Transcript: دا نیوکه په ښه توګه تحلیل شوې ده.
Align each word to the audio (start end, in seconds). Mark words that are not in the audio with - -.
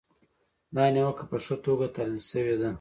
دا 0.75 0.83
نیوکه 0.93 1.23
په 1.29 1.37
ښه 1.45 1.55
توګه 1.65 1.85
تحلیل 1.95 2.23
شوې 2.31 2.55
ده. 2.61 2.69